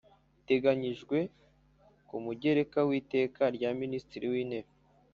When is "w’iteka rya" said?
2.89-3.69